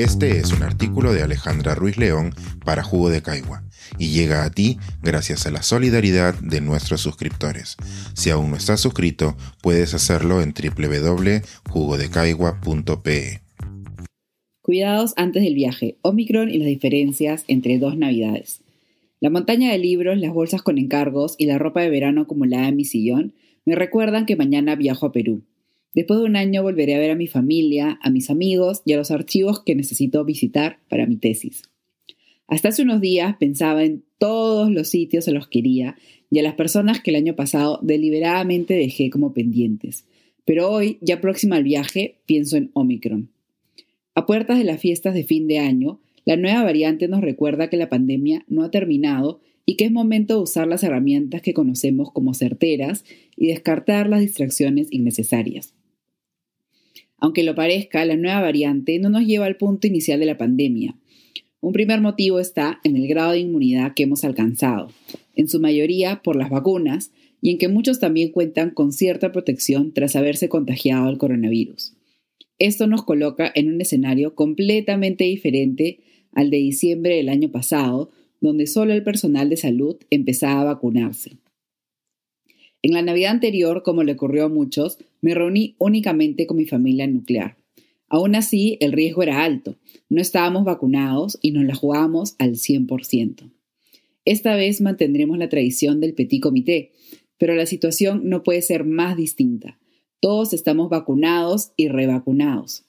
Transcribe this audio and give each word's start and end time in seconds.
Este 0.00 0.38
es 0.38 0.52
un 0.54 0.62
artículo 0.62 1.12
de 1.12 1.22
Alejandra 1.22 1.74
Ruiz 1.74 1.98
León 1.98 2.32
para 2.64 2.82
Jugo 2.82 3.10
de 3.10 3.20
Caigua 3.20 3.64
y 3.98 4.08
llega 4.08 4.44
a 4.44 4.50
ti 4.50 4.78
gracias 5.02 5.46
a 5.46 5.50
la 5.50 5.62
solidaridad 5.62 6.34
de 6.40 6.62
nuestros 6.62 7.02
suscriptores. 7.02 7.76
Si 8.14 8.30
aún 8.30 8.48
no 8.48 8.56
estás 8.56 8.80
suscrito, 8.80 9.36
puedes 9.62 9.92
hacerlo 9.92 10.40
en 10.40 10.54
www.jugodecaigua.pe. 10.54 13.42
Cuidados 14.62 15.12
antes 15.18 15.42
del 15.42 15.54
viaje, 15.54 15.98
Omicron 16.00 16.48
y 16.48 16.56
las 16.56 16.68
diferencias 16.68 17.44
entre 17.46 17.78
dos 17.78 17.98
navidades. 17.98 18.62
La 19.20 19.28
montaña 19.28 19.70
de 19.70 19.76
libros, 19.76 20.16
las 20.16 20.32
bolsas 20.32 20.62
con 20.62 20.78
encargos 20.78 21.34
y 21.36 21.44
la 21.44 21.58
ropa 21.58 21.82
de 21.82 21.90
verano 21.90 22.22
acumulada 22.22 22.68
en 22.68 22.76
mi 22.76 22.86
sillón 22.86 23.34
me 23.66 23.74
recuerdan 23.74 24.24
que 24.24 24.36
mañana 24.36 24.76
viajo 24.76 25.04
a 25.04 25.12
Perú. 25.12 25.42
Después 25.94 26.20
de 26.20 26.26
un 26.26 26.36
año 26.36 26.62
volveré 26.62 26.94
a 26.94 26.98
ver 26.98 27.10
a 27.10 27.16
mi 27.16 27.26
familia, 27.26 27.98
a 28.02 28.10
mis 28.10 28.30
amigos 28.30 28.82
y 28.84 28.92
a 28.92 28.96
los 28.96 29.10
archivos 29.10 29.62
que 29.64 29.74
necesito 29.74 30.24
visitar 30.24 30.78
para 30.88 31.06
mi 31.06 31.16
tesis. 31.16 31.62
Hasta 32.46 32.68
hace 32.68 32.82
unos 32.82 33.00
días 33.00 33.36
pensaba 33.38 33.84
en 33.84 34.04
todos 34.18 34.70
los 34.70 34.88
sitios 34.88 35.26
a 35.28 35.32
los 35.32 35.48
que 35.48 35.60
iría 35.60 35.96
y 36.30 36.38
a 36.38 36.42
las 36.42 36.54
personas 36.54 37.00
que 37.00 37.10
el 37.10 37.16
año 37.16 37.34
pasado 37.34 37.78
deliberadamente 37.82 38.74
dejé 38.74 39.10
como 39.10 39.32
pendientes. 39.32 40.04
Pero 40.44 40.70
hoy, 40.70 40.98
ya 41.00 41.20
próxima 41.20 41.56
al 41.56 41.64
viaje, 41.64 42.18
pienso 42.26 42.56
en 42.56 42.70
Omicron. 42.72 43.30
A 44.14 44.26
puertas 44.26 44.58
de 44.58 44.64
las 44.64 44.80
fiestas 44.80 45.14
de 45.14 45.24
fin 45.24 45.48
de 45.48 45.58
año, 45.58 46.00
la 46.24 46.36
nueva 46.36 46.64
variante 46.64 47.08
nos 47.08 47.20
recuerda 47.20 47.70
que 47.70 47.76
la 47.76 47.88
pandemia 47.88 48.44
no 48.48 48.62
ha 48.62 48.70
terminado 48.70 49.40
y 49.64 49.76
que 49.76 49.84
es 49.84 49.92
momento 49.92 50.34
de 50.34 50.42
usar 50.42 50.66
las 50.66 50.82
herramientas 50.82 51.42
que 51.42 51.54
conocemos 51.54 52.12
como 52.12 52.34
certeras 52.34 53.04
y 53.36 53.48
descartar 53.48 54.08
las 54.08 54.20
distracciones 54.20 54.88
innecesarias. 54.90 55.74
Aunque 57.20 57.44
lo 57.44 57.54
parezca, 57.54 58.04
la 58.04 58.16
nueva 58.16 58.40
variante 58.40 58.98
no 58.98 59.10
nos 59.10 59.26
lleva 59.26 59.46
al 59.46 59.56
punto 59.56 59.86
inicial 59.86 60.20
de 60.20 60.26
la 60.26 60.38
pandemia. 60.38 60.96
Un 61.60 61.72
primer 61.72 62.00
motivo 62.00 62.40
está 62.40 62.80
en 62.84 62.96
el 62.96 63.06
grado 63.06 63.32
de 63.32 63.40
inmunidad 63.40 63.92
que 63.94 64.04
hemos 64.04 64.24
alcanzado, 64.24 64.90
en 65.36 65.48
su 65.48 65.60
mayoría 65.60 66.22
por 66.22 66.36
las 66.36 66.50
vacunas, 66.50 67.12
y 67.42 67.50
en 67.50 67.58
que 67.58 67.68
muchos 67.68 68.00
también 68.00 68.32
cuentan 68.32 68.70
con 68.70 68.92
cierta 68.92 69.32
protección 69.32 69.92
tras 69.92 70.16
haberse 70.16 70.48
contagiado 70.48 71.06
al 71.06 71.18
coronavirus. 71.18 71.94
Esto 72.58 72.86
nos 72.86 73.04
coloca 73.04 73.50
en 73.54 73.72
un 73.72 73.80
escenario 73.80 74.34
completamente 74.34 75.24
diferente 75.24 76.00
al 76.32 76.50
de 76.50 76.58
diciembre 76.58 77.16
del 77.16 77.30
año 77.30 77.50
pasado, 77.50 78.10
donde 78.40 78.66
solo 78.66 78.92
el 78.92 79.02
personal 79.02 79.48
de 79.48 79.56
salud 79.56 79.96
empezaba 80.10 80.60
a 80.62 80.64
vacunarse. 80.64 81.38
En 82.82 82.92
la 82.92 83.02
Navidad 83.02 83.32
anterior, 83.32 83.82
como 83.82 84.02
le 84.02 84.12
ocurrió 84.12 84.44
a 84.44 84.48
muchos, 84.48 84.98
me 85.20 85.34
reuní 85.34 85.76
únicamente 85.78 86.46
con 86.46 86.56
mi 86.56 86.66
familia 86.66 87.06
nuclear. 87.06 87.56
Aún 88.08 88.34
así, 88.34 88.76
el 88.80 88.92
riesgo 88.92 89.22
era 89.22 89.44
alto. 89.44 89.76
No 90.08 90.20
estábamos 90.20 90.64
vacunados 90.64 91.38
y 91.42 91.52
nos 91.52 91.64
la 91.64 91.74
jugábamos 91.74 92.34
al 92.38 92.56
100%. 92.56 93.50
Esta 94.24 94.56
vez 94.56 94.80
mantendremos 94.80 95.38
la 95.38 95.48
tradición 95.48 96.00
del 96.00 96.14
petit 96.14 96.42
comité, 96.42 96.92
pero 97.38 97.54
la 97.54 97.66
situación 97.66 98.28
no 98.28 98.42
puede 98.42 98.62
ser 98.62 98.84
más 98.84 99.16
distinta. 99.16 99.78
Todos 100.20 100.52
estamos 100.52 100.90
vacunados 100.90 101.72
y 101.76 101.88
revacunados. 101.88 102.84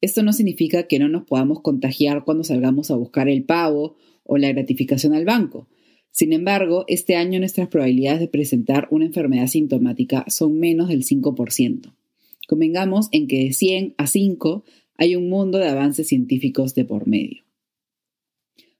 Esto 0.00 0.22
no 0.22 0.32
significa 0.32 0.86
que 0.86 0.98
no 0.98 1.08
nos 1.08 1.24
podamos 1.24 1.60
contagiar 1.60 2.24
cuando 2.24 2.44
salgamos 2.44 2.90
a 2.90 2.96
buscar 2.96 3.28
el 3.28 3.44
pavo 3.44 3.96
o 4.24 4.36
la 4.36 4.52
gratificación 4.52 5.14
al 5.14 5.24
banco. 5.24 5.68
Sin 6.10 6.32
embargo, 6.32 6.84
este 6.88 7.14
año 7.16 7.38
nuestras 7.38 7.68
probabilidades 7.68 8.20
de 8.20 8.28
presentar 8.28 8.88
una 8.90 9.04
enfermedad 9.04 9.48
sintomática 9.48 10.24
son 10.28 10.58
menos 10.58 10.88
del 10.88 11.04
5%. 11.04 11.92
Convengamos 12.48 13.08
en 13.12 13.26
que 13.26 13.44
de 13.44 13.52
100 13.52 13.94
a 13.98 14.06
5 14.06 14.64
hay 14.96 15.16
un 15.16 15.28
mundo 15.28 15.58
de 15.58 15.68
avances 15.68 16.08
científicos 16.08 16.74
de 16.74 16.84
por 16.84 17.06
medio. 17.06 17.46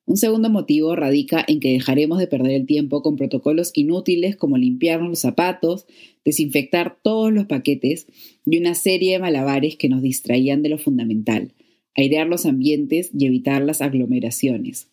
Un 0.07 0.17
segundo 0.17 0.49
motivo 0.51 0.95
radica 0.95 1.45
en 1.49 1.59
que 1.59 1.73
dejaremos 1.73 2.19
de 2.19 2.29
perder 2.29 2.53
el 2.53 2.67
tiempo 2.67 3.03
con 3.03 3.17
protocolos 3.17 3.73
inútiles 3.75 4.37
como 4.37 4.57
limpiarnos 4.57 5.11
los 5.11 5.19
zapatos, 5.19 5.87
desinfectar 6.25 6.97
todos 7.03 7.33
los 7.33 7.47
paquetes 7.47 8.07
y 8.47 8.57
una 8.59 8.77
serie 8.77 9.15
de 9.15 9.19
malabares 9.19 9.75
que 9.75 9.89
nos 9.89 10.03
distraían 10.03 10.63
de 10.63 10.69
lo 10.69 10.79
fundamental, 10.79 11.55
airear 11.97 12.29
los 12.29 12.47
ambientes 12.47 13.11
y 13.19 13.27
evitar 13.27 13.63
las 13.63 13.81
aglomeraciones. 13.83 14.89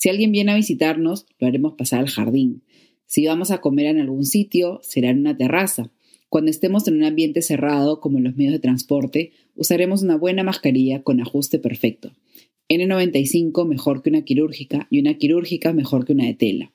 Si 0.00 0.08
alguien 0.08 0.32
viene 0.32 0.52
a 0.52 0.56
visitarnos, 0.56 1.26
lo 1.38 1.46
haremos 1.46 1.74
pasar 1.74 2.00
al 2.00 2.08
jardín. 2.08 2.62
Si 3.04 3.26
vamos 3.26 3.50
a 3.50 3.60
comer 3.60 3.84
en 3.84 4.00
algún 4.00 4.24
sitio, 4.24 4.80
será 4.82 5.10
en 5.10 5.18
una 5.18 5.36
terraza. 5.36 5.90
Cuando 6.30 6.50
estemos 6.50 6.88
en 6.88 6.94
un 6.94 7.04
ambiente 7.04 7.42
cerrado, 7.42 8.00
como 8.00 8.16
en 8.16 8.24
los 8.24 8.34
medios 8.34 8.54
de 8.54 8.60
transporte, 8.60 9.32
usaremos 9.56 10.02
una 10.02 10.16
buena 10.16 10.42
mascarilla 10.42 11.02
con 11.02 11.20
ajuste 11.20 11.58
perfecto. 11.58 12.12
N95 12.70 13.68
mejor 13.68 14.02
que 14.02 14.08
una 14.08 14.22
quirúrgica 14.22 14.86
y 14.90 15.00
una 15.00 15.18
quirúrgica 15.18 15.74
mejor 15.74 16.06
que 16.06 16.14
una 16.14 16.24
de 16.24 16.34
tela. 16.34 16.72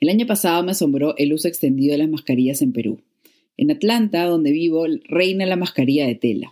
El 0.00 0.08
año 0.08 0.26
pasado 0.26 0.64
me 0.64 0.72
asombró 0.72 1.16
el 1.18 1.32
uso 1.32 1.46
extendido 1.46 1.92
de 1.92 1.98
las 1.98 2.08
mascarillas 2.08 2.62
en 2.62 2.72
Perú. 2.72 3.00
En 3.56 3.70
Atlanta, 3.70 4.24
donde 4.24 4.50
vivo, 4.50 4.86
reina 5.04 5.46
la 5.46 5.54
mascarilla 5.54 6.04
de 6.08 6.16
tela. 6.16 6.50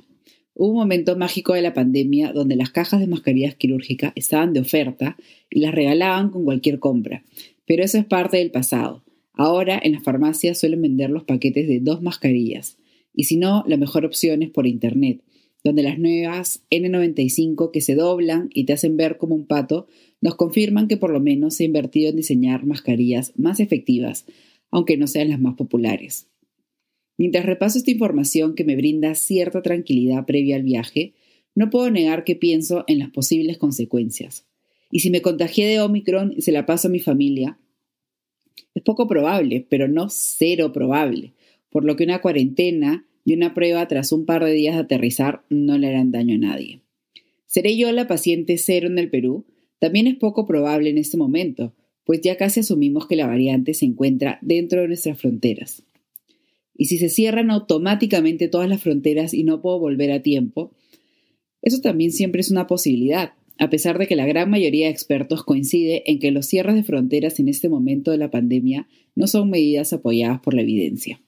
Hubo 0.61 0.71
un 0.71 0.79
momento 0.79 1.17
mágico 1.17 1.55
de 1.55 1.63
la 1.63 1.73
pandemia 1.73 2.33
donde 2.33 2.57
las 2.57 2.71
cajas 2.71 2.99
de 2.99 3.07
mascarillas 3.07 3.55
quirúrgicas 3.55 4.13
estaban 4.17 4.53
de 4.53 4.59
oferta 4.59 5.17
y 5.49 5.61
las 5.61 5.73
regalaban 5.73 6.31
con 6.31 6.45
cualquier 6.45 6.81
compra, 6.81 7.23
pero 7.65 7.85
eso 7.85 7.97
es 7.97 8.05
parte 8.05 8.39
del 8.39 8.51
pasado. 8.51 9.05
Ahora 9.33 9.81
en 9.81 9.93
las 9.93 10.03
farmacias 10.03 10.59
suelen 10.59 10.83
vender 10.83 11.11
los 11.11 11.23
paquetes 11.23 11.69
de 11.69 11.79
dos 11.79 12.03
mascarillas, 12.03 12.77
y 13.15 13.25
si 13.25 13.37
no, 13.37 13.63
la 13.69 13.77
mejor 13.77 14.05
opción 14.05 14.43
es 14.43 14.51
por 14.51 14.67
internet, 14.67 15.23
donde 15.63 15.85
las 15.85 15.97
nuevas 16.01 16.65
N95 16.73 17.71
que 17.71 17.81
se 17.81 17.95
doblan 17.95 18.51
y 18.53 18.65
te 18.65 18.73
hacen 18.73 18.97
ver 18.97 19.17
como 19.17 19.37
un 19.37 19.47
pato 19.47 19.87
nos 20.21 20.35
confirman 20.35 20.89
que 20.89 20.97
por 20.97 21.13
lo 21.13 21.21
menos 21.21 21.55
se 21.55 21.63
ha 21.63 21.67
invertido 21.67 22.11
en 22.11 22.17
diseñar 22.17 22.67
mascarillas 22.67 23.33
más 23.37 23.61
efectivas, 23.61 24.27
aunque 24.73 24.97
no 24.97 25.07
sean 25.07 25.29
las 25.29 25.39
más 25.39 25.55
populares. 25.55 26.27
Mientras 27.19 27.45
repaso 27.45 27.79
esta 27.79 27.91
información 27.91 28.55
que 28.55 28.65
me 28.65 28.77
brinda 28.77 29.15
cierta 29.17 29.61
tranquilidad 29.61 30.25
previa 30.25 30.56
al 30.56 30.62
viaje, 30.62 31.15
no 31.55 31.69
puedo 31.69 31.91
negar 31.91 32.23
que 32.23 32.37
pienso 32.37 32.84
en 32.87 33.01
las 33.01 33.11
posibles 33.11 33.59
consecuencias. 33.59 34.47
Y 34.91 35.01
si 35.01 35.11
me 35.11 35.21
contagié 35.21 35.67
de 35.67 35.81
Omicron 35.81 36.33
y 36.37 36.43
se 36.43 36.53
la 36.53 36.65
paso 36.65 36.87
a 36.87 36.91
mi 36.91 37.01
familia, 37.01 37.59
es 38.75 38.83
poco 38.84 39.09
probable, 39.09 39.67
pero 39.69 39.89
no 39.89 40.09
cero 40.09 40.73
probable, 40.73 41.33
por 41.71 41.84
lo 41.84 41.97
que 41.97 42.05
una 42.05 42.21
cuarentena 42.21 43.05
y 43.25 43.35
una 43.35 43.53
prueba 43.53 43.87
tras 43.89 44.12
un 44.12 44.25
par 44.25 44.45
de 44.45 44.53
días 44.53 44.77
de 44.77 44.83
aterrizar 44.83 45.43
no 45.50 45.77
le 45.77 45.89
harán 45.89 46.12
daño 46.12 46.37
a 46.37 46.39
nadie. 46.39 46.81
¿Seré 47.47 47.77
yo 47.77 47.91
la 47.91 48.06
paciente 48.06 48.56
cero 48.59 48.87
en 48.87 48.99
el 48.99 49.11
Perú? 49.11 49.45
También 49.81 50.06
es 50.06 50.15
poco 50.15 50.47
probable 50.47 50.91
en 50.91 50.99
este 50.99 51.17
momento, 51.17 51.75
pues 52.05 52.21
ya 52.21 52.37
casi 52.37 52.61
asumimos 52.61 53.09
que 53.09 53.17
la 53.17 53.27
variante 53.27 53.75
se 53.75 53.85
encuentra 53.85 54.39
dentro 54.41 54.81
de 54.81 54.89
nuestras 54.89 55.21
fronteras. 55.21 55.83
Y 56.78 56.87
si 56.87 56.97
se 56.97 57.11
cierran 57.11 57.50
automáticamente 57.50 58.49
todas 58.49 58.69
las 58.69 58.81
fronteras 58.81 59.34
y 59.34 59.44
no 59.44 59.61
puedo 59.61 59.78
volver 59.78 60.12
a 60.12 60.22
tiempo, 60.22 60.72
eso 61.61 61.81
también 61.81 62.12
siempre 62.12 62.41
es 62.41 62.50
una 62.50 62.69
posibilidad, 62.69 63.33
a 63.59 63.69
pesar 63.69 63.99
de 63.99 64.06
que 64.06 64.16
la 64.16 64.27
gran 64.27 64.49
mayoría 64.49 64.87
de 64.87 64.93
expertos 64.93 65.43
coincide 65.43 66.05
en 66.11 66.21
que 66.21 66.31
los 66.31 66.47
cierres 66.47 66.77
de 66.77 66.84
fronteras 66.84 67.41
en 67.41 67.49
este 67.49 67.69
momento 67.69 68.12
de 68.12 68.19
la 68.19 68.31
pandemia 68.31 68.88
no 69.17 69.27
son 69.27 69.50
medidas 69.50 69.93
apoyadas 69.93 70.41
por 70.41 70.55
la 70.55 70.62
evidencia. 70.62 71.21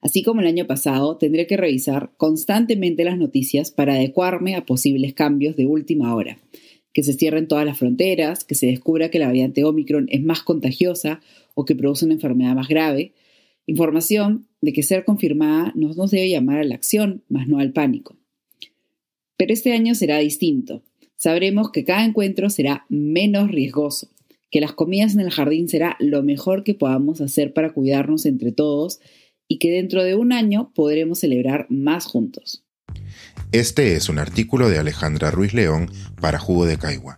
Así 0.00 0.22
como 0.22 0.40
el 0.40 0.48
año 0.48 0.66
pasado, 0.66 1.16
tendré 1.16 1.46
que 1.46 1.56
revisar 1.56 2.12
constantemente 2.16 3.04
las 3.04 3.18
noticias 3.18 3.70
para 3.70 3.94
adecuarme 3.94 4.56
a 4.56 4.66
posibles 4.66 5.14
cambios 5.14 5.56
de 5.56 5.66
última 5.66 6.14
hora, 6.14 6.38
que 6.92 7.04
se 7.04 7.12
cierren 7.12 7.46
todas 7.46 7.64
las 7.64 7.78
fronteras, 7.78 8.44
que 8.44 8.56
se 8.56 8.66
descubra 8.66 9.10
que 9.10 9.18
la 9.20 9.26
variante 9.26 9.64
Omicron 9.64 10.08
es 10.10 10.22
más 10.22 10.42
contagiosa 10.42 11.20
o 11.54 11.64
que 11.64 11.76
produce 11.76 12.04
una 12.04 12.14
enfermedad 12.14 12.54
más 12.54 12.68
grave, 12.68 13.12
Información 13.68 14.46
de 14.62 14.72
que 14.72 14.82
ser 14.82 15.04
confirmada 15.04 15.72
nos, 15.76 15.94
nos 15.98 16.10
debe 16.10 16.30
llamar 16.30 16.58
a 16.58 16.64
la 16.64 16.74
acción, 16.74 17.22
más 17.28 17.48
no 17.48 17.58
al 17.58 17.74
pánico. 17.74 18.16
Pero 19.36 19.52
este 19.52 19.74
año 19.74 19.94
será 19.94 20.16
distinto. 20.16 20.82
Sabremos 21.16 21.70
que 21.70 21.84
cada 21.84 22.06
encuentro 22.06 22.48
será 22.48 22.86
menos 22.88 23.50
riesgoso, 23.50 24.08
que 24.50 24.62
las 24.62 24.72
comidas 24.72 25.12
en 25.12 25.20
el 25.20 25.30
jardín 25.30 25.68
será 25.68 25.96
lo 26.00 26.22
mejor 26.22 26.64
que 26.64 26.72
podamos 26.72 27.20
hacer 27.20 27.52
para 27.52 27.74
cuidarnos 27.74 28.24
entre 28.24 28.52
todos 28.52 29.00
y 29.48 29.58
que 29.58 29.70
dentro 29.70 30.02
de 30.02 30.14
un 30.14 30.32
año 30.32 30.72
podremos 30.74 31.18
celebrar 31.18 31.66
más 31.68 32.06
juntos. 32.06 32.64
Este 33.52 33.96
es 33.96 34.08
un 34.08 34.18
artículo 34.18 34.70
de 34.70 34.78
Alejandra 34.78 35.30
Ruiz 35.30 35.52
León 35.52 35.90
para 36.22 36.38
Jugo 36.38 36.64
de 36.64 36.78
Caigua 36.78 37.17